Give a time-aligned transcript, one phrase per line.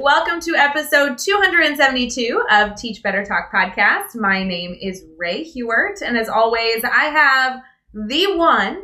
[0.00, 4.14] welcome to episode 272 of Teach Better Talk podcast.
[4.14, 7.60] My name is Rae Hughart, and as always, I have
[7.92, 8.80] the one,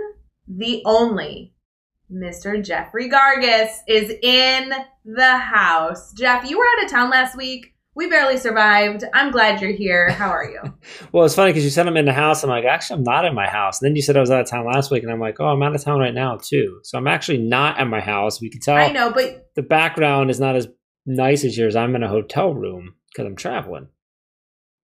[0.47, 1.55] the only,
[2.13, 2.63] Mr.
[2.63, 4.75] Jeffrey Gargas is in
[5.07, 6.13] the house.
[6.13, 7.73] Jeff, you were out of town last week.
[7.95, 9.03] We barely survived.
[9.15, 10.11] I'm glad you're here.
[10.11, 10.61] How are you?
[11.13, 12.45] well, it's funny because you said I'm in the house.
[12.45, 13.81] I'm like, actually, I'm not in my house.
[13.81, 15.47] And then you said I was out of town last week, and I'm like, oh,
[15.47, 16.81] I'm out of town right now too.
[16.83, 18.39] So I'm actually not at my house.
[18.39, 18.77] We can tell.
[18.77, 20.69] I know, but the background is not as
[21.07, 21.77] nice as yours.
[21.77, 23.89] I'm in a hotel room because I'm traveling.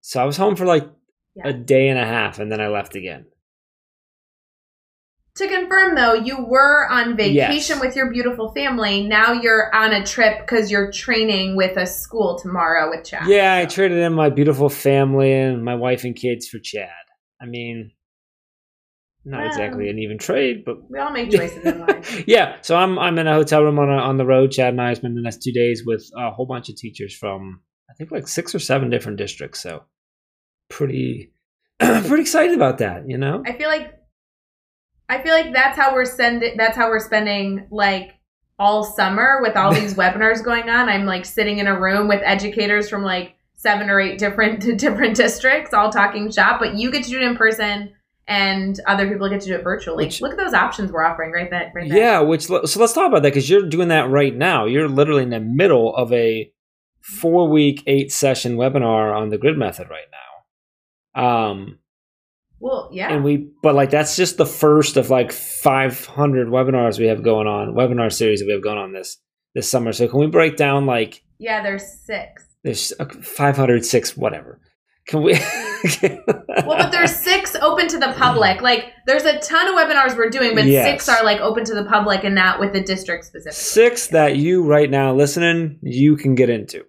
[0.01, 0.89] So I was home for like
[1.35, 1.49] yeah.
[1.49, 3.27] a day and a half, and then I left again.
[5.37, 7.80] To confirm though, you were on vacation yes.
[7.80, 9.07] with your beautiful family.
[9.07, 13.27] Now you're on a trip because you're training with a school tomorrow with Chad.
[13.27, 13.55] Yeah.
[13.55, 16.91] I traded in my beautiful family and my wife and kids for Chad.
[17.41, 17.93] I mean,
[19.24, 22.24] not um, exactly an even trade, but we all make choices in life.
[22.26, 24.51] yeah, so I'm I'm in a hotel room on a, on the road.
[24.51, 27.60] Chad and I spend the next two days with a whole bunch of teachers from
[27.90, 29.60] I think like six or seven different districts.
[29.60, 29.84] So
[30.68, 31.32] pretty
[31.78, 33.09] pretty excited about that.
[33.09, 33.95] You know, I feel like
[35.09, 36.56] I feel like that's how we're sending.
[36.56, 38.15] That's how we're spending like
[38.59, 40.88] all summer with all these webinars going on.
[40.88, 45.16] I'm like sitting in a room with educators from like seven or eight different different
[45.16, 46.59] districts, all talking shop.
[46.60, 47.93] But you get to do it in person,
[48.28, 50.06] and other people get to do it virtually.
[50.06, 51.73] Which, Look at those options we're offering right there.
[51.74, 52.20] Right yeah.
[52.20, 54.66] Which so let's talk about that because you're doing that right now.
[54.66, 56.52] You're literally in the middle of a
[57.00, 60.06] four week, eight session webinar on the grid method right
[61.15, 61.23] now.
[61.23, 61.78] Um,
[62.60, 63.12] well, yeah.
[63.12, 67.49] And we, but like that's just the first of like 500 webinars we have going
[67.49, 69.19] on, webinar series that we have going on this
[69.55, 69.93] this summer.
[69.93, 71.25] So can we break down like?
[71.38, 72.47] Yeah, there's six.
[72.62, 74.61] There's 506, whatever.
[75.07, 75.33] Can we?
[75.33, 78.61] well, but there's six open to the public.
[78.61, 80.87] Like, there's a ton of webinars we're doing, but yes.
[80.87, 83.55] six are like open to the public and not with the district specific.
[83.55, 86.85] Six that you right now listening, you can get into.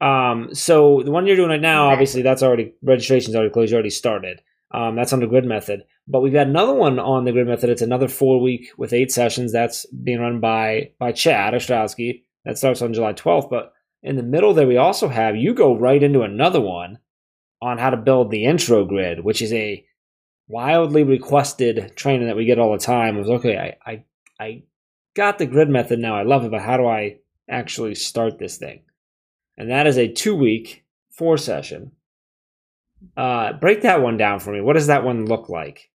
[0.00, 1.92] Um, so the one you're doing right now, okay.
[1.92, 3.72] obviously, that's already registration's already closed.
[3.72, 4.40] You already started.
[4.72, 5.84] Um, that's on the grid method.
[6.06, 7.70] But we've got another one on the grid method.
[7.70, 9.52] It's another four week with eight sessions.
[9.52, 12.22] That's being run by by Chad Ostrowski.
[12.44, 13.50] That starts on July 12th.
[13.50, 16.98] But in the middle there, we also have you go right into another one
[17.60, 19.84] on how to build the intro grid, which is a
[20.48, 23.16] wildly requested training that we get all the time.
[23.16, 24.04] It was okay, I, I
[24.40, 24.62] I
[25.14, 26.16] got the grid method now.
[26.16, 27.18] I love it, but how do I
[27.50, 28.82] actually start this thing?
[29.56, 31.92] And that is a two week, four session
[33.16, 34.60] uh, break that one down for me.
[34.60, 35.90] What does that one look like?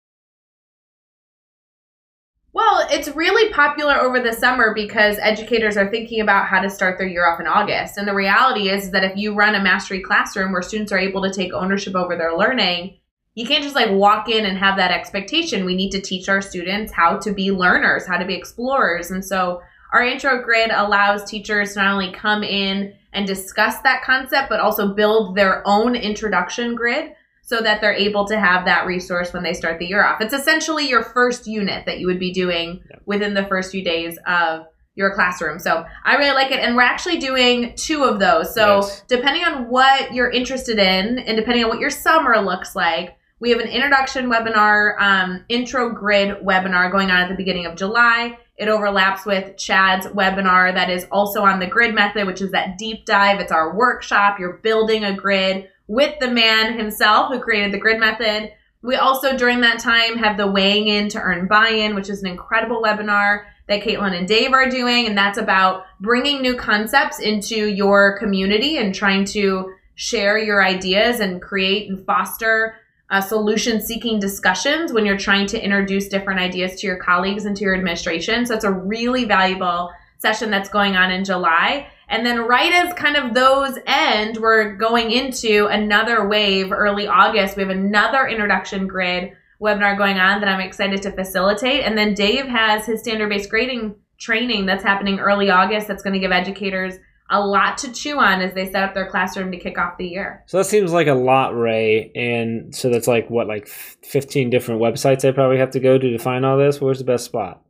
[2.52, 6.98] Well, it's really popular over the summer because educators are thinking about how to start
[6.98, 7.98] their year off in August.
[7.98, 11.22] And the reality is that if you run a mastery classroom where students are able
[11.22, 12.98] to take ownership over their learning,
[13.36, 15.64] you can't just like walk in and have that expectation.
[15.64, 19.12] We need to teach our students how to be learners, how to be explorers.
[19.12, 19.62] And so
[19.94, 24.60] our intro grid allows teachers to not only come in and discuss that concept, but
[24.60, 27.12] also build their own introduction grid
[27.50, 30.22] so that they're able to have that resource when they start the year off.
[30.22, 34.20] It's essentially your first unit that you would be doing within the first few days
[34.28, 35.58] of your classroom.
[35.58, 36.60] So I really like it.
[36.60, 38.54] And we're actually doing two of those.
[38.54, 39.04] So yes.
[39.08, 43.50] depending on what you're interested in and depending on what your summer looks like, we
[43.50, 48.38] have an introduction webinar, um, intro grid webinar going on at the beginning of July.
[48.58, 52.78] It overlaps with Chad's webinar that is also on the grid method, which is that
[52.78, 53.40] deep dive.
[53.40, 54.38] It's our workshop.
[54.38, 58.54] You're building a grid with the man himself who created the grid method.
[58.84, 62.22] We also, during that time, have the weighing in to earn buy in, which is
[62.22, 65.08] an incredible webinar that Caitlin and Dave are doing.
[65.08, 71.20] And that's about bringing new concepts into your community and trying to share your ideas
[71.20, 72.76] and create and foster
[73.10, 77.58] uh, solution seeking discussions when you're trying to introduce different ideas to your colleagues and
[77.58, 78.46] to your administration.
[78.46, 81.88] So it's a really valuable session that's going on in July.
[82.10, 87.56] And then right as kind of those end, we're going into another wave early August.
[87.56, 91.84] We have another introduction grid webinar going on that I'm excited to facilitate.
[91.84, 96.14] And then Dave has his standard based grading training that's happening early August that's going
[96.14, 96.96] to give educators
[97.30, 100.08] a lot to chew on as they set up their classroom to kick off the
[100.08, 100.44] year.
[100.48, 102.12] So that seems like a lot, Rae.
[102.16, 106.10] And so that's like what, like 15 different websites I probably have to go to
[106.10, 106.82] to find all this?
[106.82, 107.62] Where's the best spot?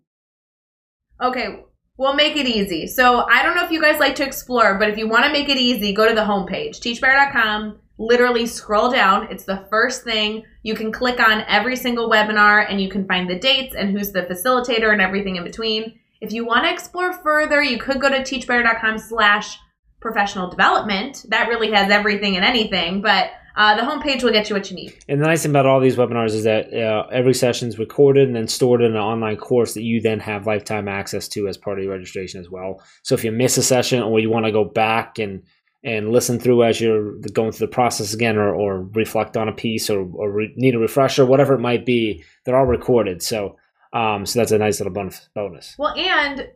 [1.21, 1.65] Okay.
[2.00, 2.88] We'll make it easy.
[2.88, 5.34] So I don't know if you guys like to explore, but if you want to
[5.34, 7.78] make it easy, go to the homepage, teachbetter.com.
[7.98, 9.28] Literally scroll down.
[9.30, 10.46] It's the first thing.
[10.63, 14.13] You can click on every single webinar and you can find the dates and who's
[14.13, 16.00] the facilitator and everything in between.
[16.22, 19.60] If you want to explore further, you could go to teachbetter.com slash
[20.00, 21.25] professional development.
[21.28, 24.75] That really has everything and anything, but uh, the homepage will get you what you
[24.75, 24.98] need.
[25.07, 28.28] And the nice thing about all these webinars is that uh, every session is recorded
[28.28, 31.57] and then stored in an online course that you then have lifetime access to as
[31.57, 32.81] part of your registration as well.
[33.04, 35.44] So if you miss a session or you want to go back and
[35.81, 39.54] and listen through as you're going through the process again or, or reflect on a
[39.54, 43.24] piece or, or re- need a refresher, whatever it might be, they're all recorded.
[43.24, 43.56] So
[43.94, 44.94] um, so that's a nice little
[45.34, 45.75] bonus.
[45.78, 46.48] Well, and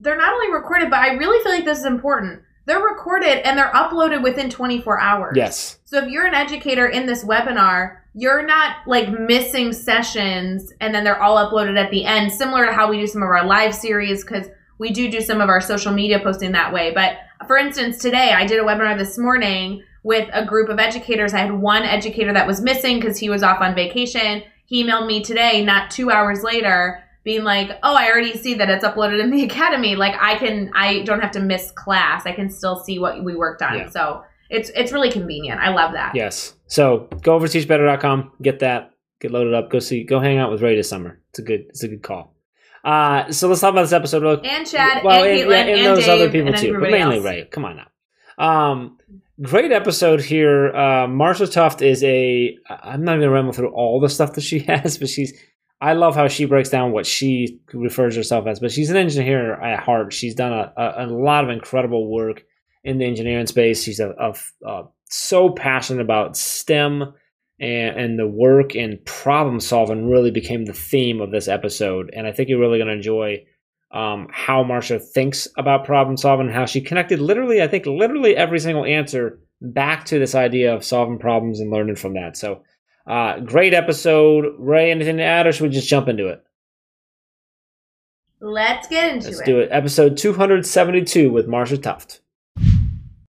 [0.00, 3.58] they're not only recorded, but I really feel like this is important they're recorded and
[3.58, 5.36] they're uploaded within 24 hours.
[5.36, 5.78] Yes.
[5.84, 11.04] So if you're an educator in this webinar, you're not like missing sessions and then
[11.04, 13.74] they're all uploaded at the end, similar to how we do some of our live
[13.74, 14.46] series because
[14.78, 16.92] we do do some of our social media posting that way.
[16.94, 21.32] But for instance, today I did a webinar this morning with a group of educators.
[21.32, 24.42] I had one educator that was missing because he was off on vacation.
[24.66, 28.68] He emailed me today, not two hours later, being like, oh, I already see that
[28.68, 29.96] it's uploaded in the academy.
[29.96, 32.26] Like I can, I don't have to miss class.
[32.26, 33.78] I can still see what we worked on.
[33.78, 33.88] Yeah.
[33.88, 35.60] So it's it's really convenient.
[35.60, 36.14] I love that.
[36.14, 36.54] Yes.
[36.66, 40.50] So go over to teachbetter.com, get that, get loaded up, go see, go hang out
[40.50, 41.20] with Rae this summer.
[41.30, 42.34] It's a good, it's a good call.
[42.84, 44.22] Uh, so let's talk about this episode.
[44.22, 46.90] Real, and Chad, well, and, and, Caitlin, and, and, those Dave, other people too, but
[46.90, 47.24] mainly else.
[47.24, 47.44] Rae.
[47.44, 47.86] Come on now.
[48.44, 48.98] Um,
[49.40, 50.70] great episode here.
[50.70, 52.56] Uh, Marsha Tuft is a.
[52.68, 55.32] I'm not even gonna ramble through all the stuff that she has, but she's
[55.82, 59.60] I love how she breaks down what she refers herself as, but she's an engineer
[59.60, 60.12] at heart.
[60.12, 62.44] She's done a, a, a lot of incredible work
[62.84, 63.82] in the engineering space.
[63.82, 64.10] She's a,
[64.64, 67.12] a so passionate about STEM
[67.58, 72.10] and, and, the work and problem solving really became the theme of this episode.
[72.14, 73.44] And I think you're really going to enjoy
[73.92, 78.36] um, how Marsha thinks about problem solving, and how she connected literally, I think, literally
[78.36, 82.36] every single answer back to this idea of solving problems and learning from that.
[82.36, 82.62] So
[83.06, 84.54] uh, great episode.
[84.58, 86.42] Rae, anything to add, or should we just jump into it?
[88.40, 89.38] Let's get into Let's it.
[89.38, 89.68] Let's do it.
[89.70, 92.20] Episode 272 with Marsha Tuft.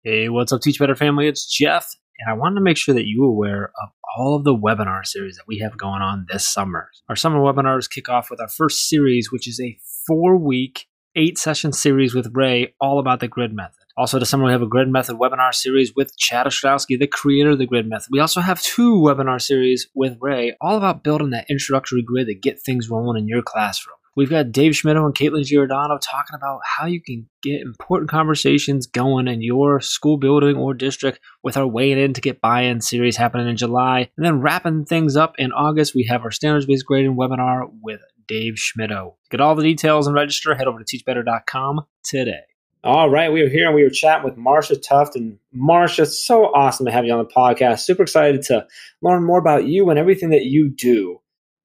[0.05, 1.29] Hey, what's up, Teach Better family?
[1.29, 1.89] It's Jeff,
[2.19, 5.05] and I wanted to make sure that you were aware of all of the webinar
[5.07, 6.89] series that we have going on this summer.
[7.09, 10.87] Our summer webinars kick off with our first series, which is a four week,
[11.17, 13.82] eight session series with Ray, all about the grid method.
[13.97, 17.51] Also, this summer, we have a Grid Method webinar series with Chad Ostrowski, the creator
[17.51, 18.09] of the Grid Method.
[18.11, 22.35] We also have two webinar series with Rae, all about building that introductory grid to
[22.35, 23.97] get things rolling in your classroom.
[24.15, 28.87] We've got Dave Schmittou and Caitlin Giordano talking about how you can get important conversations
[28.87, 33.17] going in your school building or district with our Weighing In to Get Buy-In series
[33.17, 34.11] happening in July.
[34.17, 38.55] And then wrapping things up in August, we have our standards-based grading webinar with Dave
[38.55, 39.15] Schmittou.
[39.31, 42.41] Get all the details and register, head over to teachbetter.com today.
[42.85, 45.15] All right, we are here and we were chatting with Marsha Tuft.
[45.15, 47.81] And Marsha, so awesome to have you on the podcast.
[47.81, 48.67] Super excited to
[49.03, 51.21] learn more about you and everything that you do.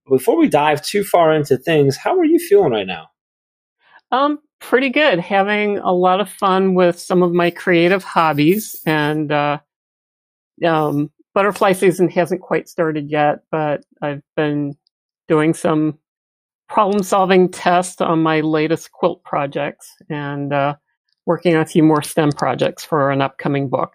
[0.07, 3.07] Before we dive too far into things, how are you feeling right now?
[4.11, 5.19] Um, pretty good.
[5.19, 9.57] Having a lot of fun with some of my creative hobbies, and uh,
[10.63, 14.77] um, butterfly season hasn't quite started yet, but I've been
[15.27, 15.97] doing some
[16.69, 20.75] problem solving tests on my latest quilt projects, and uh,
[21.27, 23.93] working on a few more STEM projects for an upcoming book.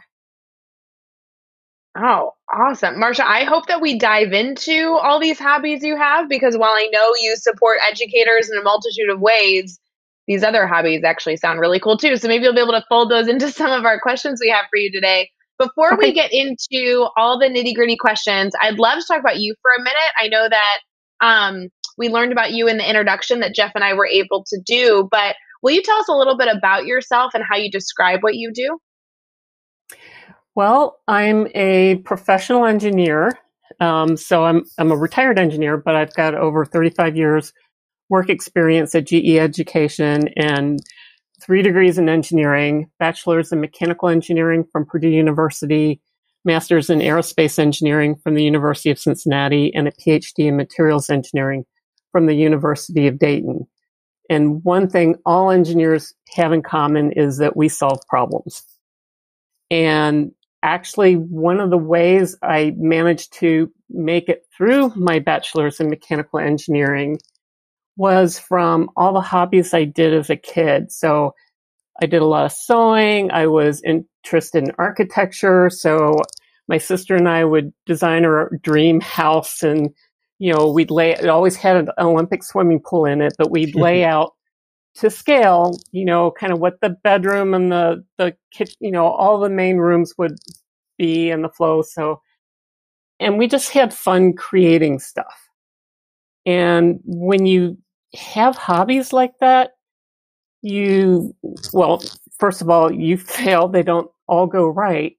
[1.96, 2.94] Oh, awesome.
[2.94, 6.88] Marsha, I hope that we dive into all these hobbies you have because while I
[6.92, 9.80] know you support educators in a multitude of ways,
[10.28, 12.16] these other hobbies actually sound really cool too.
[12.16, 14.66] So maybe you'll be able to fold those into some of our questions we have
[14.70, 15.28] for you today.
[15.58, 16.08] Before okay.
[16.08, 19.70] we get into all the nitty gritty questions, I'd love to talk about you for
[19.78, 20.12] a minute.
[20.20, 20.78] I know that
[21.20, 24.60] um, we learned about you in the introduction that Jeff and I were able to
[24.64, 28.22] do, but Will you tell us a little bit about yourself and how you describe
[28.22, 28.78] what you do?
[30.54, 33.38] Well, I'm a professional engineer.
[33.80, 37.52] Um, so I'm, I'm a retired engineer, but I've got over 35 years
[38.10, 40.78] work experience at GE Aviation and
[41.42, 46.00] three degrees in engineering, bachelor's in mechanical engineering from Purdue University,
[46.44, 51.64] master's in aerospace engineering from the University of Cincinnati, and a PhD in materials engineering
[52.12, 53.66] from the University of Dayton.
[54.32, 58.62] And one thing all engineers have in common is that we solve problems.
[59.70, 65.90] And actually, one of the ways I managed to make it through my bachelor's in
[65.90, 67.18] mechanical engineering
[67.96, 70.90] was from all the hobbies I did as a kid.
[70.90, 71.34] So
[72.00, 73.30] I did a lot of sewing.
[73.30, 75.68] I was interested in architecture.
[75.68, 76.16] So
[76.68, 79.90] my sister and I would design our dream house and
[80.42, 83.74] you know, we'd lay, it always had an Olympic swimming pool in it, but we'd
[83.76, 84.32] lay out
[84.96, 89.06] to scale, you know, kind of what the bedroom and the the kitchen, you know,
[89.06, 90.36] all the main rooms would
[90.98, 91.80] be and the flow.
[91.82, 92.20] So,
[93.20, 95.48] and we just had fun creating stuff.
[96.44, 97.78] And when you
[98.16, 99.70] have hobbies like that,
[100.60, 101.36] you
[101.72, 102.02] well,
[102.40, 105.16] first of all, you fail; they don't all go right.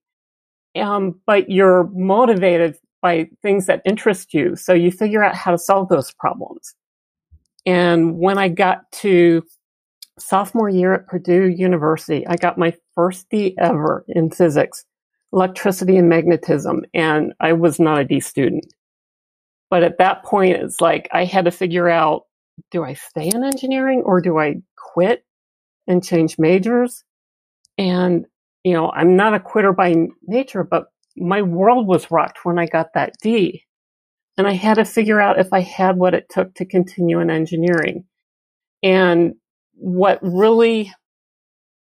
[0.75, 5.57] Um, but you're motivated by things that interest you, so you figure out how to
[5.57, 6.73] solve those problems.
[7.65, 9.43] And when I got to
[10.17, 14.85] sophomore year at Purdue University, I got my first D ever in physics,
[15.33, 18.65] electricity and magnetism, and I was not a D student.
[19.69, 22.23] But at that point, it's like I had to figure out
[22.71, 25.25] do I stay in engineering or do I quit
[25.87, 27.03] and change majors?
[27.77, 28.25] And,
[28.63, 29.95] you know, I'm not a quitter by
[30.27, 33.65] nature, but my world was rocked when I got that D.
[34.37, 37.29] And I had to figure out if I had what it took to continue in
[37.29, 38.05] engineering.
[38.81, 39.35] And
[39.75, 40.91] what really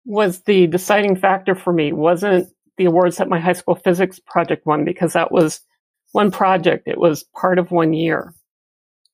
[0.05, 4.67] was the deciding factor for me wasn't the awards that my high school physics project
[4.67, 5.61] won because that was
[6.13, 6.89] one project.
[6.89, 8.35] It was part of one year.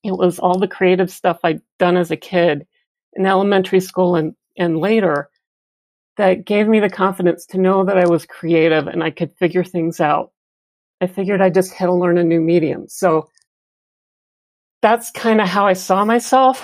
[0.03, 2.65] It was all the creative stuff I'd done as a kid
[3.13, 5.29] in elementary school and, and later
[6.17, 9.63] that gave me the confidence to know that I was creative and I could figure
[9.63, 10.31] things out.
[10.99, 12.87] I figured I just had to learn a new medium.
[12.87, 13.29] So
[14.81, 16.63] that's kind of how I saw myself.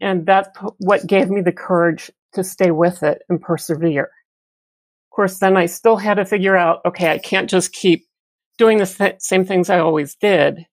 [0.00, 4.04] And that's what gave me the courage to stay with it and persevere.
[4.04, 8.06] Of course, then I still had to figure out, okay, I can't just keep
[8.58, 10.66] doing the th- same things I always did.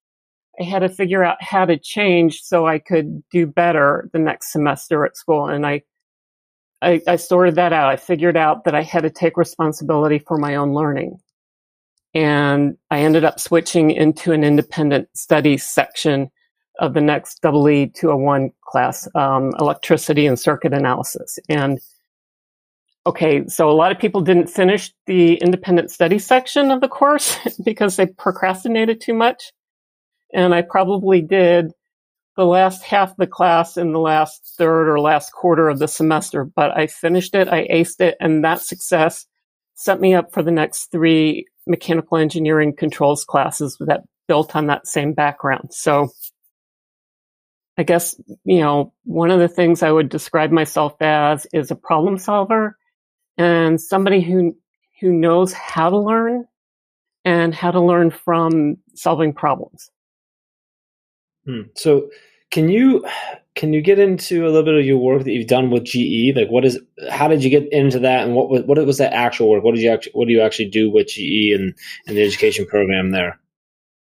[0.60, 4.52] I had to figure out how to change so I could do better the next
[4.52, 5.48] semester at school.
[5.48, 5.84] And I,
[6.82, 7.90] I, I sorted that out.
[7.90, 11.20] I figured out that I had to take responsibility for my own learning.
[12.14, 16.30] And I ended up switching into an independent studies section
[16.80, 21.38] of the next EE 201 class, um, electricity and circuit analysis.
[21.48, 21.80] And
[23.06, 27.38] okay, so a lot of people didn't finish the independent study section of the course
[27.66, 29.54] because they procrastinated too much.
[30.34, 31.72] And I probably did
[32.38, 35.88] the last half of the class in the last third or last quarter of the
[35.88, 39.26] semester, but I finished it, I aced it, and that success
[39.76, 44.88] set me up for the next three mechanical engineering controls classes that built on that
[44.88, 45.74] same background.
[45.74, 46.10] So
[47.78, 51.76] I guess, you know, one of the things I would describe myself as is a
[51.76, 52.78] problem solver
[53.38, 54.56] and somebody who,
[55.00, 56.46] who knows how to learn
[57.26, 59.90] and how to learn from solving problems.
[61.46, 61.62] Hmm.
[61.76, 62.10] So
[62.52, 63.06] can you,
[63.56, 66.36] can you get into a little bit of your work that you've done with GE?
[66.36, 66.80] Like what is,
[67.10, 69.64] how did you get into that and what was, what was that actual work?
[69.64, 71.74] What did you actually, what do you actually do with GE and,
[72.08, 73.40] and the education program there?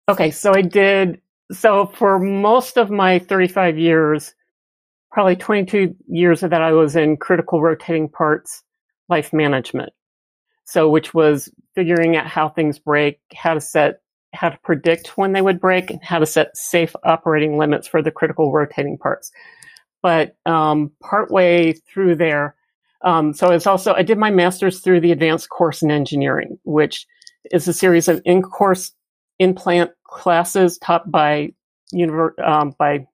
[0.08, 0.30] Okay.
[0.30, 1.20] So I did
[1.52, 4.34] so for most of my 35 years,
[5.10, 8.62] probably 22 years of that, I was in critical rotating parts
[9.08, 9.92] life management.
[10.64, 14.02] So, which was figuring out how things break, how to set,
[14.34, 18.02] how to predict when they would break, and how to set safe operating limits for
[18.02, 19.30] the critical rotating parts.
[20.02, 22.54] But um, partway through there,
[23.02, 27.06] um, so it's also I did my master's through the advanced course in engineering, which
[27.50, 28.92] is a series of in-course
[29.38, 31.52] in-plant classes taught by
[31.94, 33.06] univer- um, by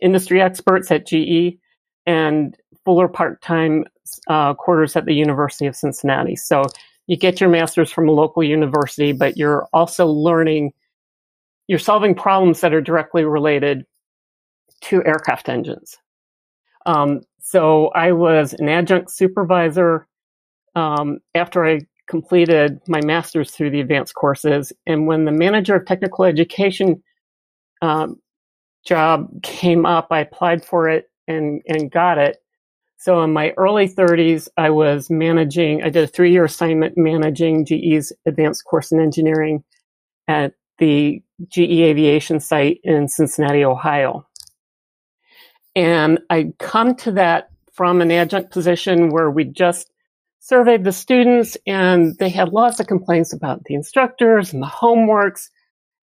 [0.00, 1.58] industry experts at GE
[2.06, 3.84] and fuller part-time
[4.28, 6.36] uh, quarters at the University of Cincinnati.
[6.36, 6.64] So
[7.06, 10.72] you get your master's from a local university, but you're also learning,
[11.66, 13.84] you're solving problems that are directly related
[14.82, 15.98] to aircraft engines.
[16.86, 20.06] Um, so I was an adjunct supervisor
[20.74, 24.72] um, after I completed my master's through the advanced courses.
[24.86, 27.02] And when the manager of technical education
[27.80, 28.16] um,
[28.86, 32.43] job came up, I applied for it and, and got it.
[33.04, 37.66] So in my early 30s, I was managing, I did a three year assignment managing
[37.66, 39.62] GE's advanced course in engineering
[40.26, 44.26] at the GE aviation site in Cincinnati, Ohio.
[45.76, 49.90] And I'd come to that from an adjunct position where we just
[50.40, 55.50] surveyed the students and they had lots of complaints about the instructors and the homeworks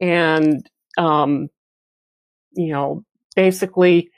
[0.01, 1.49] and um,
[2.53, 4.11] you know basically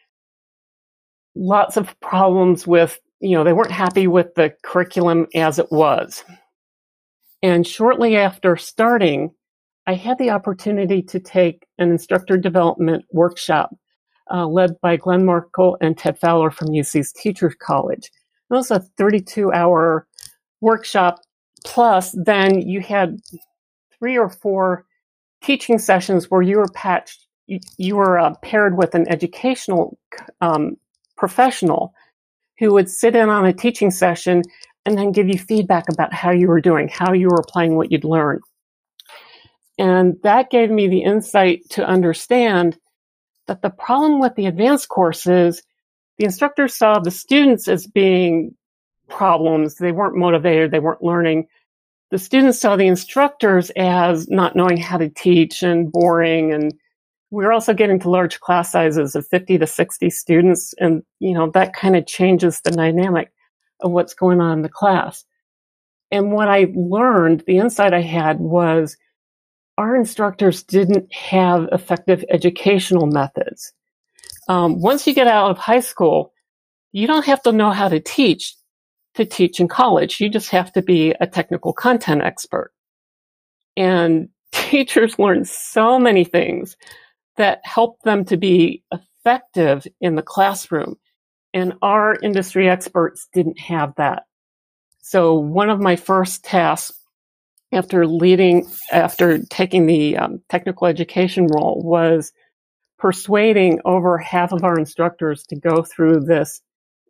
[1.36, 6.24] lots of problems with you know they weren't happy with the curriculum as it was
[7.42, 9.30] and shortly after starting
[9.86, 13.74] i had the opportunity to take an instructor development workshop
[14.32, 18.10] uh, led by glenn markle and ted fowler from uc's teachers college
[18.50, 20.06] it was a 32 hour
[20.60, 21.20] workshop.
[21.64, 23.18] Plus, then you had
[23.98, 24.84] three or four
[25.42, 29.98] teaching sessions where you were patched, you, were uh, paired with an educational
[30.40, 30.76] um,
[31.16, 31.94] professional
[32.58, 34.42] who would sit in on a teaching session
[34.84, 37.90] and then give you feedback about how you were doing, how you were applying what
[37.90, 38.42] you'd learned.
[39.78, 42.78] And that gave me the insight to understand
[43.46, 45.62] that the problem with the advanced courses,
[46.18, 48.54] the instructors saw the students as being
[49.08, 49.76] problems.
[49.76, 50.70] They weren't motivated.
[50.70, 51.48] They weren't learning.
[52.10, 56.52] The students saw the instructors as not knowing how to teach and boring.
[56.52, 56.72] And
[57.30, 60.74] we are also getting to large class sizes of 50 to 60 students.
[60.78, 63.32] And, you know, that kind of changes the dynamic
[63.80, 65.24] of what's going on in the class.
[66.10, 68.96] And what I learned, the insight I had was
[69.76, 73.72] our instructors didn't have effective educational methods.
[74.48, 76.32] Um, once you get out of high school,
[76.92, 78.54] you don't have to know how to teach
[79.14, 80.20] to teach in college.
[80.20, 82.72] You just have to be a technical content expert.
[83.76, 86.76] And teachers learn so many things
[87.36, 90.96] that help them to be effective in the classroom.
[91.52, 94.24] And our industry experts didn't have that.
[95.00, 96.98] So one of my first tasks
[97.72, 102.32] after leading, after taking the um, technical education role was
[102.98, 106.62] persuading over half of our instructors to go through this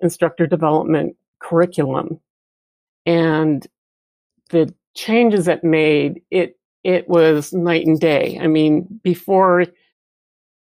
[0.03, 2.21] instructor development curriculum.
[3.05, 3.67] And
[4.51, 8.39] the changes it made, it, it was night and day.
[8.41, 9.67] I mean, before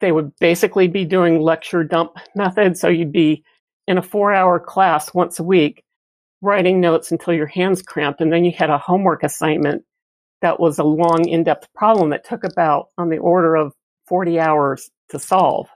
[0.04, 2.78] they would basically be doing lecture dump method.
[2.78, 3.46] So you'd be
[3.88, 5.82] in a four hour class once a week
[6.42, 8.20] writing notes until your hands cramped.
[8.20, 9.84] And then you had a homework assignment
[10.42, 13.72] that was a long, in depth problem that took about on the order of
[14.08, 15.70] 40 hours to solve.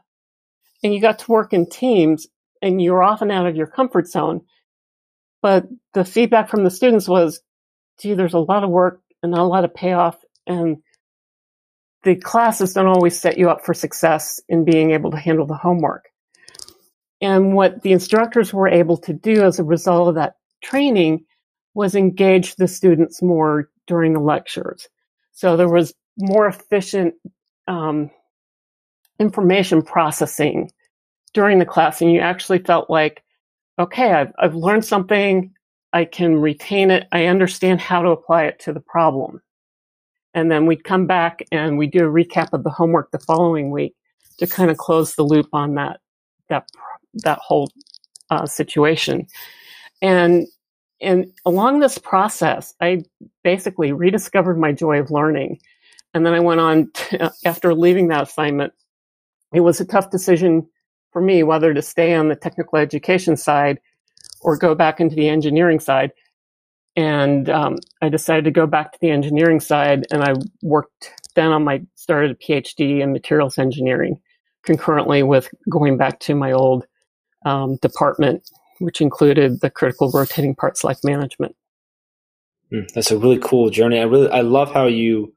[0.84, 2.28] And you got to work in teams
[2.62, 4.42] and you were often out of your comfort zone.
[5.42, 7.40] But the feedback from the students was,
[8.02, 10.18] gee, there's a lot of work and not a lot of payoff.
[10.46, 10.80] And
[12.08, 15.58] the classes don't always set you up for success in being able to handle the
[15.58, 16.06] homework.
[17.20, 21.26] And what the instructors were able to do as a result of that training
[21.74, 24.88] was engage the students more during the lectures.
[25.34, 27.16] So there was more efficient
[27.68, 28.10] um,
[29.20, 30.72] information processing
[31.34, 33.22] during the class, and you actually felt like,
[33.78, 35.52] okay, I've, I've learned something.
[35.92, 37.06] I can retain it.
[37.12, 39.42] I understand how to apply it to the problem.
[40.38, 43.72] And then we'd come back and we do a recap of the homework the following
[43.72, 43.96] week
[44.38, 46.00] to kind of close the loop on that
[46.48, 46.70] that
[47.16, 47.72] that whole
[48.30, 49.26] uh, situation.
[50.00, 50.46] And
[51.02, 53.04] and along this process, I
[53.44, 55.60] basically rediscovered my joy of learning.
[56.14, 58.74] And then I went on to, after leaving that assignment.
[59.56, 60.68] It was a tough decision
[61.14, 63.80] for me whether to stay on the technical education side
[64.42, 66.12] or go back into the engineering side.
[66.98, 71.52] And um, I decided to go back to the engineering side, and I worked then
[71.52, 74.20] on my started a PhD in materials engineering
[74.64, 76.86] concurrently with going back to my old
[77.46, 81.56] um, department, which included the critical rotating parts life management.
[82.74, 84.00] Mm, that's a really cool journey.
[84.00, 85.34] I really I love how you,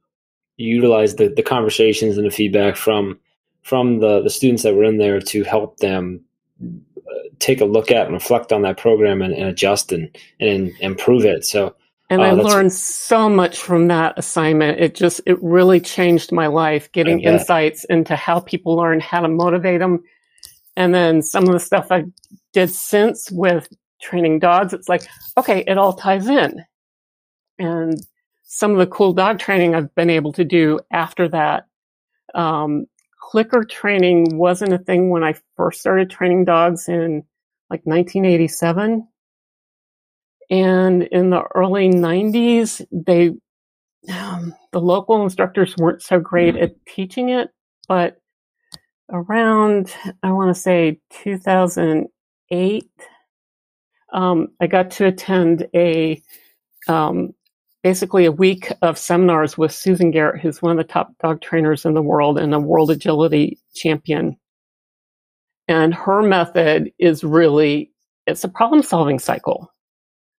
[0.61, 3.19] utilize the, the conversations and the feedback from
[3.63, 6.25] from the, the students that were in there to help them
[7.39, 11.25] take a look at and reflect on that program and, and adjust and, and improve
[11.25, 11.45] it.
[11.45, 11.75] So,
[12.09, 14.81] and uh, I learned so much from that assignment.
[14.81, 19.29] It just, it really changed my life, getting insights into how people learn, how to
[19.29, 20.03] motivate them.
[20.77, 22.05] And then some of the stuff I
[22.53, 23.69] did since with
[24.03, 26.65] training dogs, it's like, okay, it all ties in.
[27.59, 28.01] And
[28.43, 31.67] some of the cool dog training I've been able to do after that.
[32.35, 32.87] Um,
[33.21, 37.23] clicker training wasn't a thing when I first started training dogs in
[37.69, 39.07] like 1987.
[40.51, 43.31] And in the early 90s, they,
[44.13, 47.51] um, the local instructors weren't so great at teaching it,
[47.87, 48.17] but
[49.13, 52.91] around, I want to say 2008,
[54.13, 56.21] um, I got to attend a,
[56.89, 57.33] um,
[57.83, 61.85] basically a week of seminars with Susan Garrett, who's one of the top dog trainers
[61.85, 64.37] in the world and a world agility champion.
[65.69, 67.93] And her method is really,
[68.27, 69.73] it's a problem solving cycle.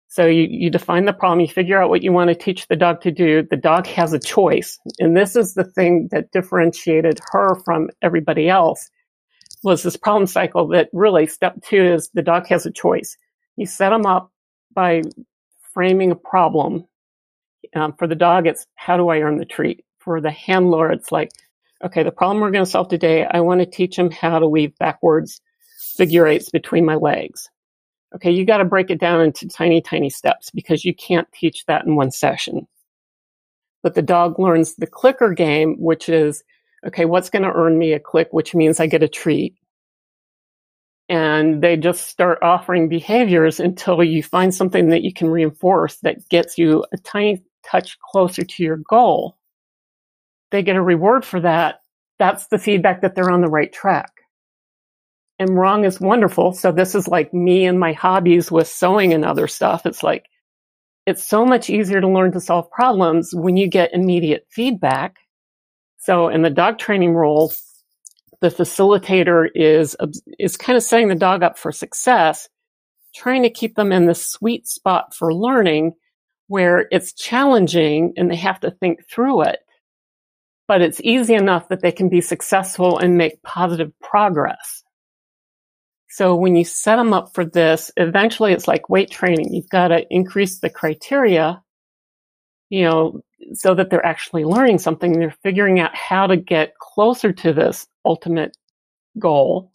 [0.07, 2.75] So you, you define the problem, you figure out what you want to teach the
[2.75, 3.47] dog to do.
[3.49, 4.77] The dog has a choice.
[4.99, 8.89] And this is the thing that differentiated her from everybody else
[9.63, 13.15] was this problem cycle that really step two is the dog has a choice.
[13.55, 14.31] You set them up
[14.73, 15.03] by
[15.73, 16.85] framing a problem.
[17.75, 19.85] Um, for the dog, it's how do I earn the treat?
[19.99, 21.31] For the handler, it's like,
[21.83, 24.47] okay, the problem we're going to solve today, I want to teach them how to
[24.47, 25.41] weave backwards
[25.97, 27.49] figure eights between my legs.
[28.15, 31.65] Okay, you got to break it down into tiny, tiny steps because you can't teach
[31.67, 32.67] that in one session.
[33.83, 36.43] But the dog learns the clicker game, which is,
[36.87, 39.55] okay, what's going to earn me a click, which means I get a treat.
[41.09, 46.27] and they just start offering behaviors until you find something that you can reinforce that
[46.29, 49.37] gets you a tiny touch closer to your goal.
[50.51, 51.81] They get a reward for that.
[52.19, 54.11] That's the feedback that they're on the right track.
[55.39, 56.53] And wrong is wonderful.
[56.53, 59.85] So this is like me and my hobbies with sewing and other stuff.
[59.85, 60.25] It's like,
[61.07, 65.15] it's so much easier to learn to solve problems when you get immediate feedback.
[65.97, 67.51] So in the dog training role,
[68.41, 69.95] the facilitator is
[70.39, 72.49] is kind of setting the dog up for success,
[73.15, 75.93] trying to keep them in the sweet spot for learning
[76.51, 79.59] where it's challenging and they have to think through it.
[80.67, 84.83] But it's easy enough that they can be successful and make positive progress.
[86.09, 89.53] So when you set them up for this, eventually it's like weight training.
[89.53, 91.63] You've got to increase the criteria,
[92.69, 93.21] you know,
[93.53, 95.13] so that they're actually learning something.
[95.13, 98.57] They're figuring out how to get closer to this ultimate
[99.17, 99.70] goal,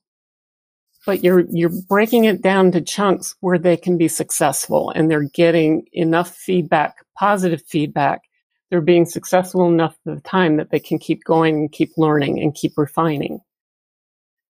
[1.07, 5.31] but you're, you're breaking it down to chunks where they can be successful and they're
[5.33, 8.23] getting enough feedback, positive feedback.
[8.69, 12.40] They're being successful enough of the time that they can keep going and keep learning
[12.42, 13.38] and keep refining.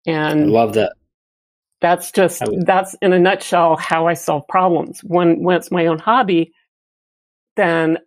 [0.07, 0.93] And I love that.
[1.81, 5.01] That's just, that's in a nutshell how I solve problems.
[5.01, 6.53] When, when it's my own hobby,
[7.57, 7.97] then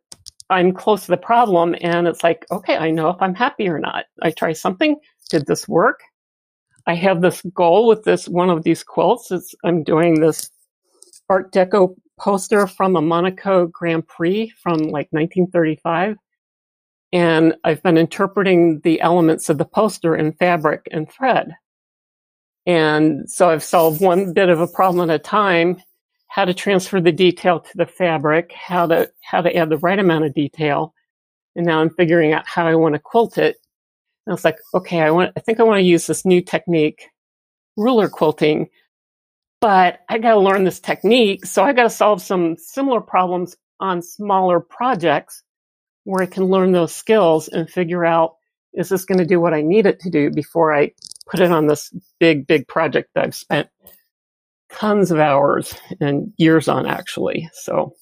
[0.49, 3.79] I'm close to the problem and it's like, okay, I know if I'm happy or
[3.79, 4.07] not.
[4.23, 4.97] I try something.
[5.29, 6.01] Did this work?
[6.89, 9.31] I have this goal with this one of these quilts.
[9.31, 10.51] It's, I'm doing this
[11.29, 16.17] Art Deco poster from a Monaco Grand Prix from like 1935.
[17.13, 21.53] And I've been interpreting the elements of the poster in fabric and thread.
[22.67, 25.83] And so I've solved one bit of a problem at a time
[26.29, 29.99] how to transfer the detail to the fabric, how to how to add the right
[29.99, 30.95] amount of detail,
[31.57, 33.57] and now I'm figuring out how I want to quilt it.
[34.29, 36.43] And I was like, okay, I want I think I want to use this new
[36.43, 37.09] technique,
[37.79, 38.69] ruler quilting,
[39.59, 43.57] but I got to learn this technique, so I got to solve some similar problems
[43.81, 45.43] on smaller projects
[46.05, 48.35] where I can learn those skills and figure out
[48.75, 50.93] is this going to do what I need it to do before I
[51.27, 53.71] put it on this big big project that I've spent
[54.71, 57.49] tons of hours and years on actually.
[57.55, 57.95] So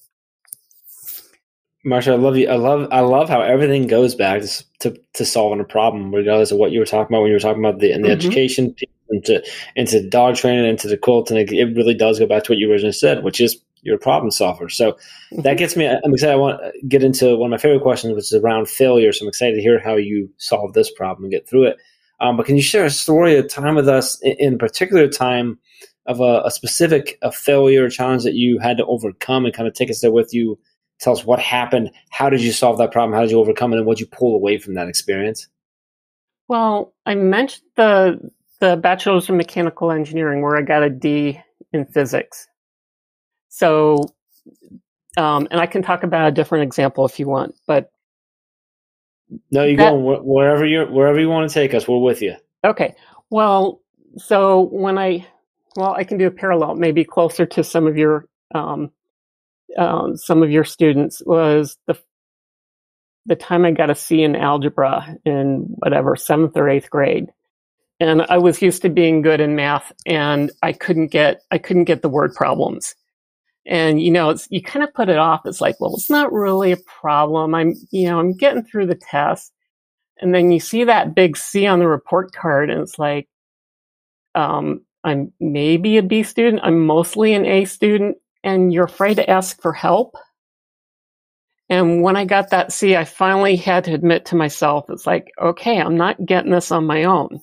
[1.85, 2.49] Marsha, I love you.
[2.49, 6.51] I love I love how everything goes back to, to, to solving a problem, regardless
[6.51, 8.17] of what you were talking about when you were talking about the in the mm-hmm.
[8.17, 8.75] education
[9.09, 9.43] into
[9.75, 12.57] into dog training into the quilt, and it, it, really does go back to what
[12.57, 14.69] you originally said, which is you're a problem solver.
[14.69, 15.41] So mm-hmm.
[15.43, 15.87] that gets me.
[15.87, 16.33] I'm excited.
[16.33, 19.13] I want to get into one of my favorite questions, which is around failure.
[19.13, 21.77] So I'm excited to hear how you solve this problem and get through it.
[22.19, 25.59] Um, but can you share a story, a time with us in, in particular time
[26.07, 29.67] of a, a specific a failure or challenge that you had to overcome and kind
[29.67, 30.57] of take us there with you
[30.99, 31.91] tell us what happened.
[32.09, 33.13] How did you solve that problem?
[33.13, 33.77] How did you overcome it?
[33.77, 35.47] And what did you pull away from that experience?
[36.47, 41.41] Well i mentioned the the bachelor's in mechanical engineering where i got a d
[41.73, 42.47] in physics.
[43.49, 44.05] So
[45.17, 47.91] um, and i can talk about a different example if you want but
[49.51, 52.35] no you go wherever you wherever you want to take us we're with you.
[52.63, 52.95] Okay.
[53.29, 53.81] Well
[54.17, 55.27] so when i
[55.77, 58.91] well, I can do a parallel, maybe closer to some of your um,
[59.77, 61.97] um, some of your students was the
[63.25, 67.27] the time I got a C in algebra in whatever seventh or eighth grade,
[67.99, 71.85] and I was used to being good in math, and I couldn't get I couldn't
[71.85, 72.95] get the word problems,
[73.65, 75.41] and you know it's you kind of put it off.
[75.45, 77.53] It's like, well, it's not really a problem.
[77.53, 79.51] I'm you know I'm getting through the test,
[80.21, 83.27] and then you see that big C on the report card, and it's like,
[84.35, 86.61] um, I'm maybe a B student.
[86.63, 90.15] I'm mostly an A student and you're afraid to ask for help.
[91.69, 95.31] And when I got that C, I finally had to admit to myself, it's like,
[95.41, 97.41] okay, I'm not getting this on my own.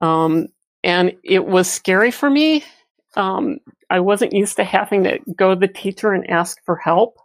[0.00, 0.48] Um,
[0.82, 2.64] and it was scary for me.
[3.16, 3.58] Um,
[3.90, 7.18] I wasn't used to having to go to the teacher and ask for help.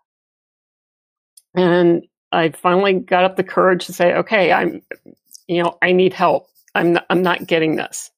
[1.56, 4.82] And I finally got up the courage to say, okay, I'm,
[5.48, 6.48] you know, I need help.
[6.76, 8.12] I'm not, I'm not getting this.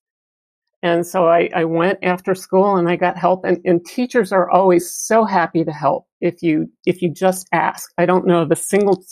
[0.84, 4.50] And so I, I, went after school and I got help and, and, teachers are
[4.50, 7.92] always so happy to help if you, if you just ask.
[8.00, 9.04] I don't know the single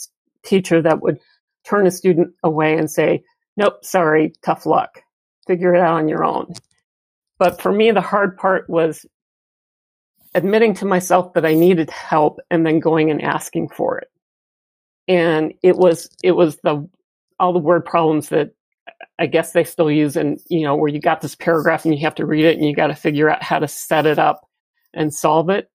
[0.44, 1.18] teacher that would
[1.64, 3.22] turn a student away and say,
[3.56, 5.02] nope, sorry, tough luck.
[5.46, 6.52] Figure it out on your own.
[7.38, 9.06] But for me, the hard part was
[10.34, 14.08] admitting to myself that I needed help and then going and asking for it.
[15.08, 16.88] And it was, it was the,
[17.38, 18.50] all the word problems that
[19.18, 22.00] I guess they still use and you know where you got this paragraph and you
[22.00, 24.40] have to read it and you got to figure out how to set it up
[24.94, 25.70] and solve it.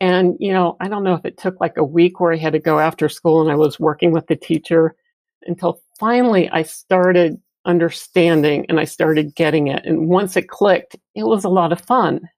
[0.00, 2.54] And you know, I don't know if it took like a week where I had
[2.54, 4.94] to go after school and I was working with the teacher
[5.42, 9.84] until finally I started understanding and I started getting it.
[9.84, 12.28] And once it clicked, it was a lot of fun.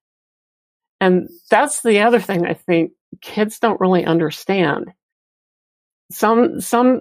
[1.01, 4.93] And that's the other thing I think kids don't really understand.
[6.11, 7.01] Some, some,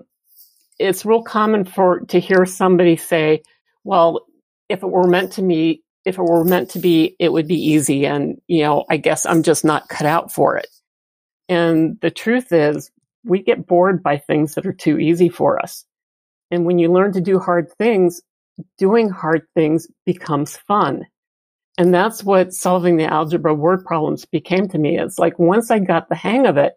[0.82, 3.44] it's real common for, to hear somebody say,
[3.84, 4.26] well,
[4.70, 7.62] if it were meant to me, if it were meant to be, it would be
[7.62, 8.06] easy.
[8.06, 10.67] And, you know, I guess I'm just not cut out for it.
[11.48, 12.91] And the truth is
[13.24, 15.86] we get bored by things that are too easy for us.
[16.50, 18.22] And when you learn to do hard things,
[18.78, 21.06] doing hard things becomes fun.
[21.78, 25.00] And that's what solving the algebra word problems became to me.
[25.00, 26.74] It's like once I got the hang of it,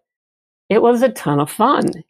[0.69, 2.05] it was a ton of fun.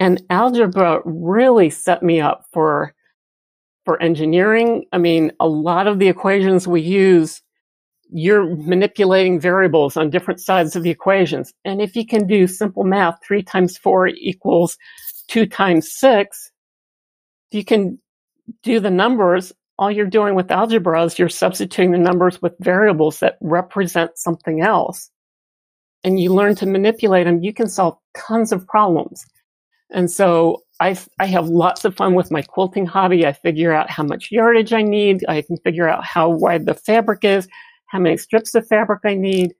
[0.00, 2.94] And algebra really set me up for,
[3.84, 4.86] for engineering.
[4.92, 7.42] I mean, a lot of the equations we use,
[8.10, 11.52] you're manipulating variables on different sides of the equations.
[11.64, 14.76] And if you can do simple math, three times four equals
[15.28, 16.50] two times six,
[17.50, 17.98] you can
[18.62, 23.18] do the numbers all you're doing with algebra is you're substituting the numbers with variables
[23.20, 25.10] that represent something else.
[26.04, 27.42] And you learn to manipulate them.
[27.42, 29.24] You can solve tons of problems.
[29.94, 33.24] And so I, I have lots of fun with my quilting hobby.
[33.24, 35.24] I figure out how much yardage I need.
[35.28, 37.48] I can figure out how wide the fabric is,
[37.86, 39.54] how many strips of fabric I need,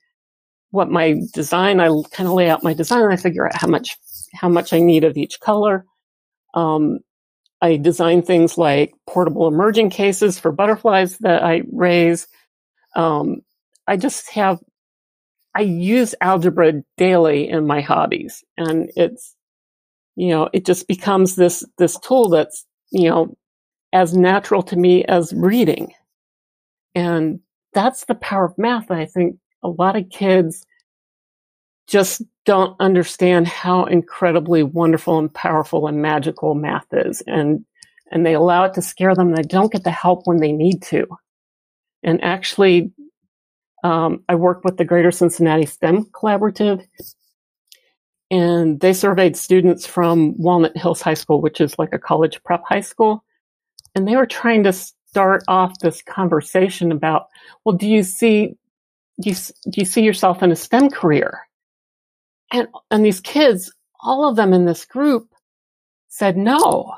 [0.73, 3.97] what my design, I kind of lay out my design I figure out how much,
[4.35, 5.87] how much I need of each color.
[6.53, 6.99] Um,
[7.63, 12.27] I design things like portable emerging cases for butterflies that I raise.
[12.97, 13.43] Um,
[13.87, 14.59] I just have,
[15.55, 19.37] I use algebra daily in my hobbies and it's,
[20.17, 23.37] you know, it just becomes this, this tool that's, you know,
[23.93, 25.93] as natural to me as reading.
[26.95, 27.41] And
[27.73, 28.91] that's the power of math.
[28.91, 30.65] I think a lot of kids
[31.87, 37.23] just don't understand how incredibly wonderful and powerful and magical math is.
[37.27, 37.65] And,
[38.11, 39.29] and they allow it to scare them.
[39.29, 41.07] And They don't get the help when they need to.
[42.03, 42.93] And actually,
[43.83, 46.87] um, I work with the Greater Cincinnati STEM Collaborative,
[48.31, 52.63] and they surveyed students from Walnut Hills High School, which is like a college prep
[52.67, 53.25] high school.
[53.95, 57.29] And they were trying to start off this conversation about,
[57.65, 58.57] well, do you see,
[59.21, 61.41] do you, do you see yourself in a STEM career?
[62.53, 65.29] And, and these kids, all of them in this group
[66.09, 66.95] said no.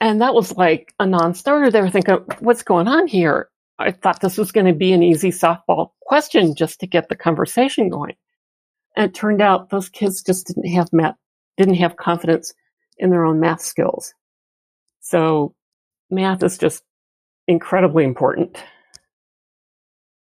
[0.00, 1.70] And that was like a non-starter.
[1.70, 3.48] They were thinking, what's going on here?
[3.78, 7.16] I thought this was going to be an easy softball question just to get the
[7.16, 8.14] conversation going.
[8.96, 11.16] And it turned out those kids just didn't have math,
[11.56, 12.52] didn't have confidence
[12.98, 14.12] in their own math skills.
[15.00, 15.54] So
[16.10, 16.82] math is just
[17.46, 18.62] incredibly important.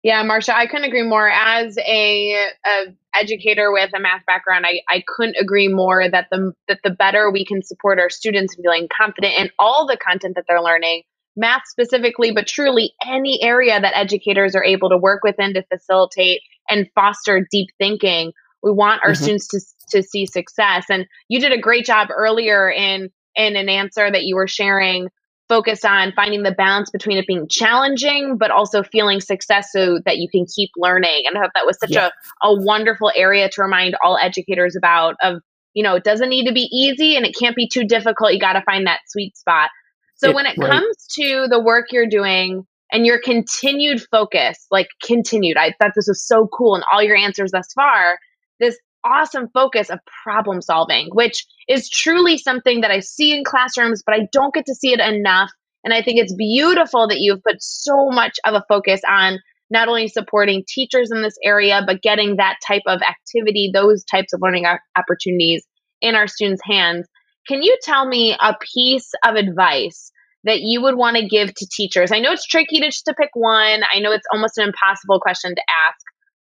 [0.04, 1.30] Yeah, Marsha, I couldn't agree more.
[1.30, 6.54] As a, a educator with a math background, I, I couldn't agree more that the
[6.68, 10.46] that the better we can support our students feeling confident in all the content that
[10.48, 11.04] they're learning,
[11.36, 16.42] math specifically, but truly any area that educators are able to work within to facilitate
[16.70, 18.32] and foster deep thinking.
[18.68, 19.24] We want our mm-hmm.
[19.24, 19.60] students to
[19.92, 20.86] to see success.
[20.90, 25.08] And you did a great job earlier in in an answer that you were sharing
[25.48, 30.18] focused on finding the balance between it being challenging but also feeling success so that
[30.18, 32.10] you can keep learning and i thought that was such yeah.
[32.44, 35.42] a, a wonderful area to remind all educators about of
[35.74, 38.40] you know it doesn't need to be easy and it can't be too difficult you
[38.40, 39.70] got to find that sweet spot
[40.16, 40.70] so it, when it right.
[40.70, 46.08] comes to the work you're doing and your continued focus like continued i thought this
[46.08, 48.18] was so cool and all your answers thus far
[48.60, 54.04] this awesome focus of problem solving, which is truly something that I see in classrooms,
[54.06, 55.52] but I don't get to see it enough.
[55.84, 59.40] And I think it's beautiful that you've put so much of a focus on
[59.70, 64.34] not only supporting teachers in this area, but getting that type of activity, those types
[64.34, 64.66] of learning
[64.98, 65.66] opportunities
[66.02, 67.08] in our students' hands.
[67.48, 70.12] Can you tell me a piece of advice
[70.44, 72.12] that you would want to give to teachers?
[72.12, 73.82] I know it's tricky to just to pick one.
[73.94, 76.00] I know it's almost an impossible question to ask,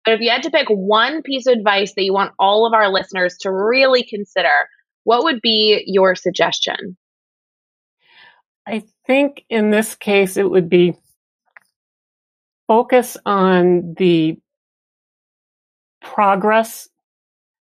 [0.05, 2.73] but if you had to pick one piece of advice that you want all of
[2.73, 4.69] our listeners to really consider,
[5.05, 6.97] what would be your suggestion?
[8.67, 10.95] I think in this case, it would be
[12.67, 14.39] focus on the
[16.01, 16.89] progress.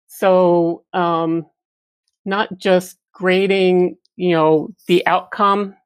[0.09, 1.47] So, um,
[2.25, 5.77] not just grading, you know, the outcome,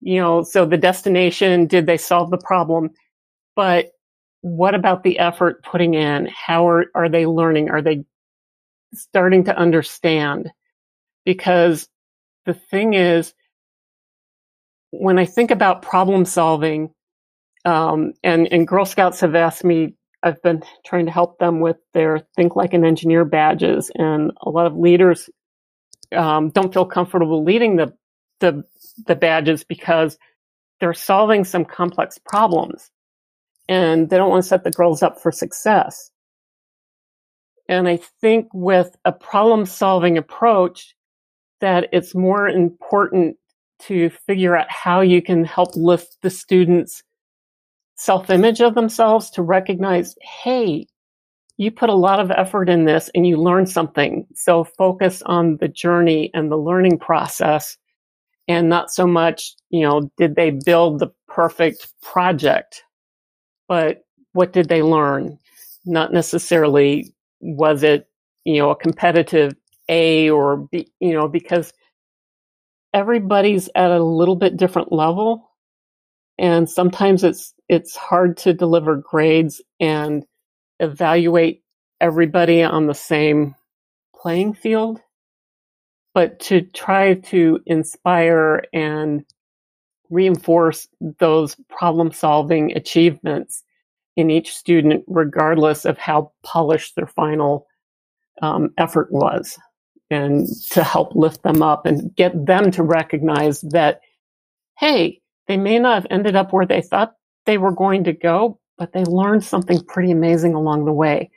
[0.00, 2.90] you know, so the destination, did they solve the problem?
[3.54, 3.90] But
[4.46, 6.26] what about the effort putting in?
[6.26, 7.68] How are, are they learning?
[7.68, 8.04] Are they
[8.94, 10.52] starting to understand?
[11.24, 11.88] Because
[12.44, 13.34] the thing is,
[14.90, 16.90] when I think about problem solving,
[17.64, 21.78] um, and, and Girl Scouts have asked me, I've been trying to help them with
[21.92, 25.28] their Think Like an Engineer badges, and a lot of leaders
[26.14, 27.92] um, don't feel comfortable leading the,
[28.38, 28.62] the
[29.06, 30.16] the badges because
[30.78, 32.90] they're solving some complex problems
[33.68, 36.10] and they don't want to set the girls up for success.
[37.68, 40.94] And I think with a problem solving approach,
[41.60, 43.36] that it's more important
[43.78, 47.02] to figure out how you can help lift the students'
[47.96, 50.86] self image of themselves to recognize, hey,
[51.56, 54.26] you put a lot of effort in this and you learned something.
[54.34, 57.76] So focus on the journey and the learning process
[58.48, 62.82] and not so much, you know, did they build the perfect project,
[63.68, 65.38] but what did they learn?
[65.84, 68.08] Not necessarily was it,
[68.44, 69.54] you know, a competitive
[69.88, 71.72] A or B, you know, because
[72.92, 75.50] everybody's at a little bit different level.
[76.38, 80.24] And sometimes it's, it's hard to deliver grades and
[80.80, 81.62] evaluate
[82.00, 83.54] everybody on the same
[84.14, 85.00] playing field,
[86.14, 89.24] but to try to inspire and
[90.10, 90.88] reinforce
[91.18, 93.62] those problem solving achievements
[94.16, 97.66] in each student, regardless of how polished their final
[98.42, 99.58] um, effort was,
[100.10, 104.00] and to help lift them up and get them to recognize that,
[104.78, 107.14] hey, they may not have ended up where they thought
[107.44, 111.30] they were going to go, but they learned something pretty amazing along the way.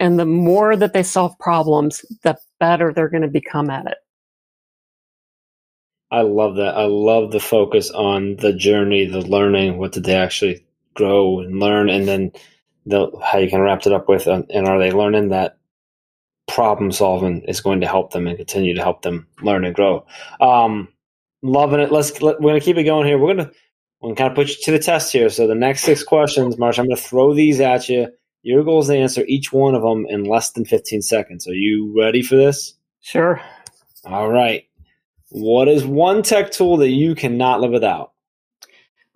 [0.00, 3.98] And the more that they solve problems, the better they're going to become at it.
[6.12, 6.76] I love that.
[6.76, 9.78] I love the focus on the journey, the learning.
[9.78, 11.88] What did they actually grow and learn?
[11.88, 12.32] And then
[12.84, 15.56] the, how you can wrap it up with, uh, and are they learning that
[16.46, 20.04] problem solving is going to help them and continue to help them learn and grow?
[20.38, 20.88] Um,
[21.42, 21.90] loving it.
[21.90, 23.16] Let's, let, we're going to keep it going here.
[23.16, 23.52] We're going to,
[24.02, 25.30] we can kind of put you to the test here.
[25.30, 28.08] So the next six questions, Marsh, I'm going to throw these at you.
[28.42, 31.48] Your goal is to answer each one of them in less than 15 seconds.
[31.48, 32.74] Are you ready for this?
[33.00, 33.40] Sure.
[34.04, 34.64] All right.
[35.32, 38.12] What is one tech tool that you cannot live without?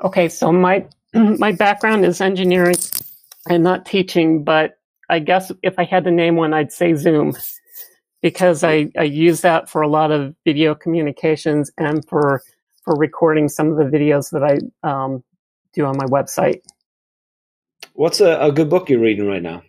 [0.02, 2.76] Okay, so my my background is engineering
[3.48, 4.79] and not teaching, but
[5.11, 7.35] I guess if I had to name one, I'd say Zoom
[8.22, 12.42] because I, I use that for a lot of video communications and for
[12.83, 15.22] for recording some of the videos that I um,
[15.74, 16.61] do on my website.
[17.92, 19.62] What's a, a, good book you're reading right now?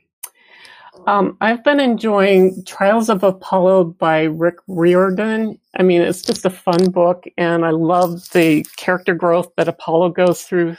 [1.07, 5.57] Um, I've been enjoying Trials of Apollo by Rick Riordan.
[5.79, 10.09] I mean, it's just a fun book, and I love the character growth that Apollo
[10.09, 10.75] goes through.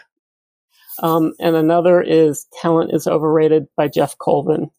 [1.02, 4.70] Um, and another is Talent is Overrated by Geoff Colvin.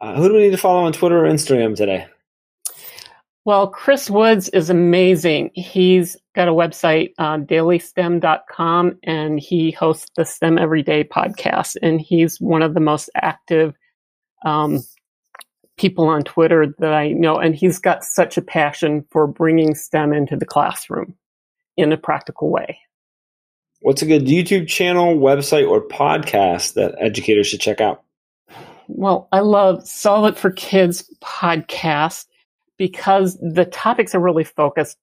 [0.00, 2.06] Uh, who do we need to follow on Twitter or Instagram today?
[3.44, 5.50] Well, Chris Woods is amazing.
[5.54, 11.76] He's got a website, uh, dailystem.com, and he hosts the STEM Everyday podcast.
[11.82, 13.74] And he's one of the most active
[14.44, 14.80] um,
[15.76, 17.36] people on Twitter that I know.
[17.36, 21.14] And he's got such a passion for bringing STEM into the classroom
[21.76, 22.78] in a practical way.
[23.80, 28.02] What's a good YouTube channel, website, or podcast that educators should check out?
[28.88, 32.26] Well, I love Solve It for Kids podcast
[32.76, 34.98] because the topics are really focused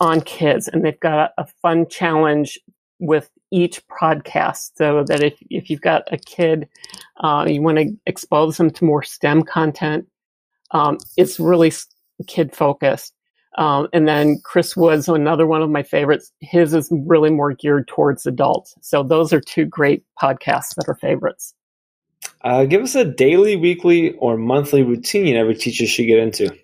[0.00, 2.58] on kids and they've got a, fun challenge
[3.00, 6.68] with each podcast so that if, if you've got a kid,
[7.18, 10.06] uh, you want to expose them to more STEM content,
[10.70, 11.72] um, it's really
[12.26, 13.14] kid focused.
[13.58, 17.88] Um, and then Chris Woods, another one of my favorites, his is really more geared
[17.88, 18.74] towards adults.
[18.80, 21.54] So those are two great podcasts that are favorites.
[22.42, 26.56] Uh, give us a daily, weekly, or monthly routine every teacher should get into.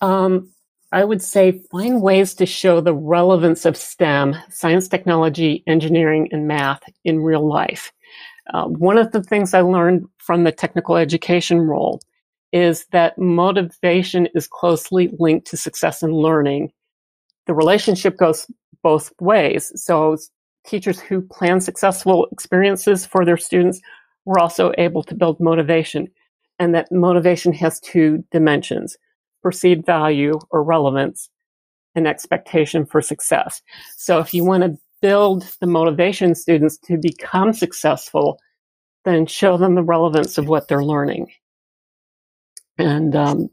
[0.00, 0.50] Um,
[0.92, 6.46] I would say find ways to show the relevance of STEM, science, technology, engineering, and
[6.46, 7.90] math in real life.
[8.52, 12.00] Uh, one of the things I learned from the technical education role
[12.52, 16.70] is that motivation is closely linked to success in learning.
[17.46, 18.46] The relationship goes
[18.82, 19.72] both ways.
[19.82, 20.18] So
[20.66, 23.80] teachers who plan successful experiences for their students
[24.26, 26.08] were also able to build motivation.
[26.58, 28.98] And that motivation has two dimensions
[29.42, 31.28] perceived value or relevance
[31.94, 33.60] and expectation for success.
[33.96, 38.38] So if you want to build the motivation students to become successful,
[39.04, 41.26] then show them the relevance of what they're learning.
[42.78, 43.50] And, um,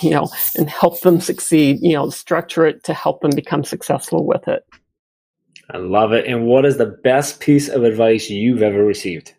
[0.00, 4.26] you know, and help them succeed, you know, structure it to help them become successful
[4.26, 4.64] with it.
[5.70, 6.26] I love it.
[6.26, 9.34] And what is the best piece of advice you've ever received?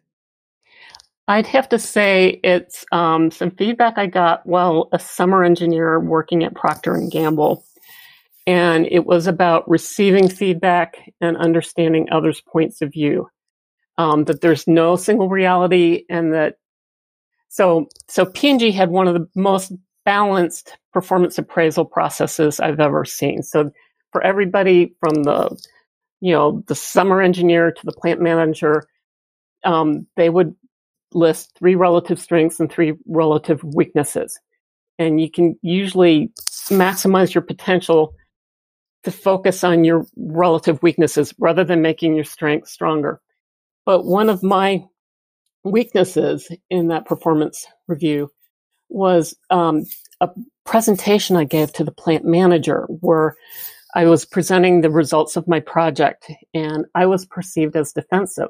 [1.28, 6.44] I'd have to say it's um, some feedback I got while a summer engineer working
[6.44, 7.66] at Procter and Gamble,
[8.46, 13.28] and it was about receiving feedback and understanding others' points of view.
[13.98, 16.56] Um, that there's no single reality, and that
[17.50, 19.74] so so P&G had one of the most
[20.06, 23.44] balanced performance appraisal processes I've ever seen.
[23.44, 23.72] So
[24.14, 25.58] for everybody from the
[26.22, 28.84] you know, the summer engineer to the plant manager,
[29.64, 30.56] um, they would
[31.14, 34.40] list three relative strengths and three relative weaknesses.
[35.00, 36.32] And you can usually
[36.70, 38.14] maximize your potential
[39.04, 43.22] to focus on your relative weaknesses rather than making your strengths stronger.
[43.86, 44.84] But one of my
[45.64, 48.32] weaknesses in that performance review
[48.90, 49.86] was um,
[50.22, 50.30] a
[50.66, 53.36] presentation I gave to the plant manager where
[53.96, 58.50] I was presenting the results of my project and I was perceived as defensive.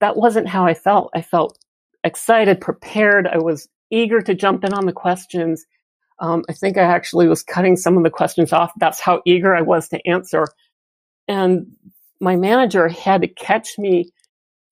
[0.00, 1.10] That wasn't how I felt.
[1.14, 1.58] I felt
[2.06, 3.26] excited, prepared.
[3.26, 5.64] I was eager to jump in on the questions.
[6.18, 8.72] Um, I think I actually was cutting some of the questions off.
[8.78, 10.46] That's how eager I was to answer.
[11.28, 11.66] And
[12.20, 14.10] my manager had to catch me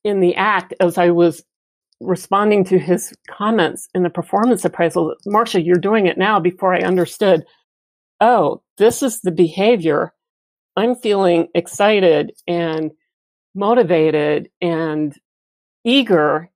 [0.04, 1.42] in the act as I was
[2.00, 5.14] responding to his comments in the performance appraisal.
[5.26, 7.44] Marsha, you're doing it now before I understood.
[8.20, 10.12] Oh, this is the behavior.
[10.76, 12.92] I'm feeling excited and
[13.54, 15.14] motivated and
[15.84, 16.50] eager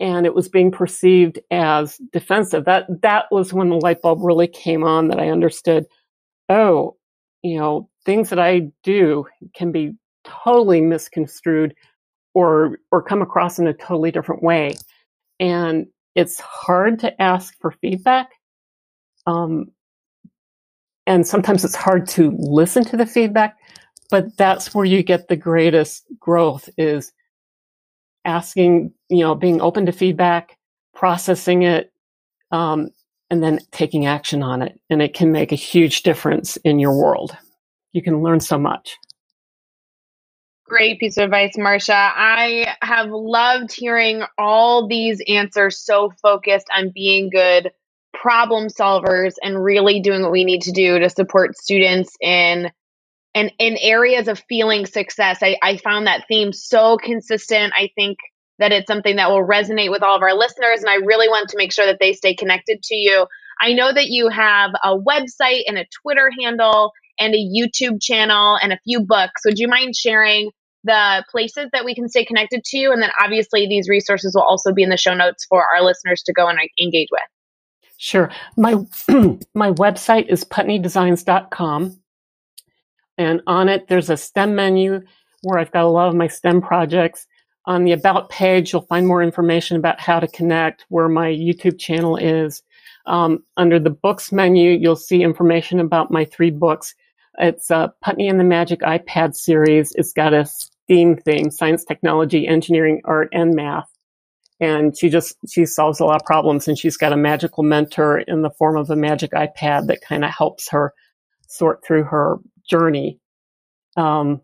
[0.00, 2.64] and it was being perceived as defensive.
[2.64, 5.86] That that was when the light bulb really came on that I understood,
[6.48, 6.96] oh,
[7.42, 9.94] you know, things that I do can be
[10.24, 11.74] totally misconstrued
[12.34, 14.76] or or come across in a totally different way.
[15.40, 18.30] And it's hard to ask for feedback.
[19.26, 19.66] Um,
[21.06, 23.56] and sometimes it's hard to listen to the feedback,
[24.10, 27.12] but that's where you get the greatest growth is
[28.26, 30.56] asking, you know, being open to feedback,
[30.94, 31.92] processing it,
[32.50, 32.90] um,
[33.30, 34.78] and then taking action on it.
[34.90, 37.36] And it can make a huge difference in your world.
[37.92, 38.96] You can learn so much.
[40.68, 41.94] Great piece of advice, Marsha.
[41.94, 47.70] I have loved hearing all these answers so focused on being good
[48.12, 52.70] problem solvers and really doing what we need to do to support students in
[53.36, 55.40] and in areas of feeling success.
[55.42, 57.74] I, I found that theme so consistent.
[57.76, 58.16] I think
[58.58, 61.50] that it's something that will resonate with all of our listeners, and I really want
[61.50, 63.26] to make sure that they stay connected to you.
[63.60, 68.58] I know that you have a website and a Twitter handle and a YouTube channel
[68.60, 69.42] and a few books.
[69.44, 70.50] Would you mind sharing
[70.84, 72.90] the places that we can stay connected to you?
[72.90, 76.22] And then obviously, these resources will also be in the show notes for our listeners
[76.22, 77.20] to go and engage with.
[77.98, 78.30] Sure.
[78.56, 78.72] My
[79.54, 82.00] my website is putneydesigns.com.
[83.18, 85.00] And on it, there's a STEM menu
[85.42, 87.26] where I've got a lot of my STEM projects.
[87.66, 91.78] On the About page, you'll find more information about how to connect, where my YouTube
[91.78, 92.62] channel is.
[93.06, 96.94] Um, under the books menu, you'll see information about my three books.
[97.38, 99.92] It's uh, Putney and the Magic iPad series.
[99.94, 103.90] It's got a STEAM theme, science, technology, engineering, art, and math.
[104.58, 108.18] And she just, she solves a lot of problems and she's got a magical mentor
[108.18, 110.94] in the form of a magic iPad that kind of helps her
[111.46, 112.38] sort through her
[112.68, 113.18] journey.
[113.96, 114.40] Um,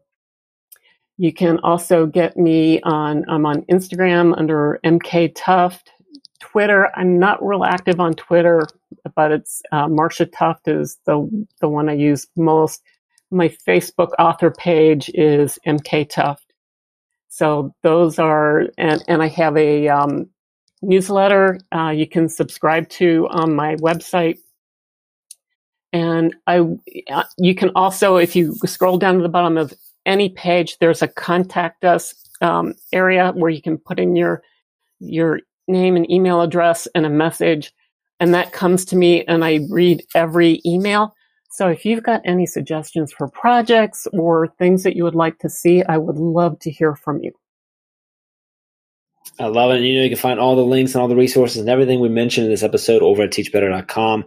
[1.18, 5.90] you can also get me on, I'm on Instagram under MK Tuft.
[6.40, 8.66] Twitter, I'm not real active on Twitter,
[9.14, 12.82] but it's uh, Marsha Tuft is the the one I use most.
[13.30, 16.52] My Facebook author page is MK Tuft.
[17.28, 20.28] So those are, and, and I have a um,
[20.82, 24.38] newsletter uh, you can subscribe to on my website.
[25.92, 26.64] And I,
[27.38, 29.74] you can also, if you scroll down to the bottom of
[30.06, 34.42] any page, there's a contact us um, area where you can put in your
[34.98, 37.72] your name and email address and a message,
[38.20, 41.14] and that comes to me, and I read every email.
[41.50, 45.50] So if you've got any suggestions for projects or things that you would like to
[45.50, 47.32] see, I would love to hear from you.
[49.38, 49.76] I love it.
[49.76, 52.00] And you know, you can find all the links and all the resources and everything
[52.00, 54.24] we mentioned in this episode over at teachbetter.com,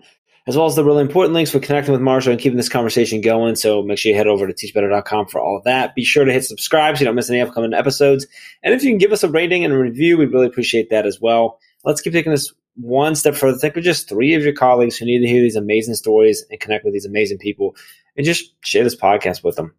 [0.48, 3.22] as well as the really important links for connecting with Marsha and keeping this conversation
[3.22, 3.56] going.
[3.56, 5.96] So make sure you head over to teachbetter.com for all of that.
[5.96, 8.28] Be sure to hit subscribe so you don't miss any upcoming episodes.
[8.62, 11.08] And if you can give us a rating and a review, we'd really appreciate that
[11.08, 11.60] as well.
[11.84, 15.06] Let's keep taking this one step further, think of just three of your colleagues who
[15.06, 17.76] need to hear these amazing stories and connect with these amazing people
[18.18, 19.74] and just share this podcast with them.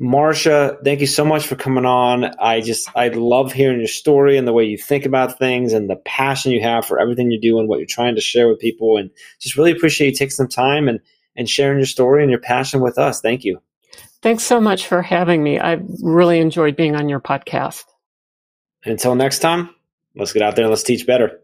[0.00, 2.24] Marsha, thank you so much for coming on.
[2.40, 5.90] I just, I love hearing your story and the way you think about things and
[5.90, 8.60] the passion you have for everything you do and what you're trying to share with
[8.60, 8.96] people.
[8.96, 11.00] And just really appreciate you taking some time and,
[11.36, 13.20] and sharing your story and your passion with us.
[13.20, 13.60] Thank you.
[14.22, 15.58] Thanks so much for having me.
[15.58, 17.84] I really enjoyed being on your podcast.
[18.84, 19.68] Until next time,
[20.16, 21.40] let's get out there and let's teach better.